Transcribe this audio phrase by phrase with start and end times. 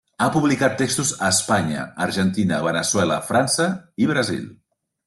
[0.23, 3.71] Ha publicat textos a Espanya, Argentina, Veneçuela, França
[4.07, 4.53] i Brasil.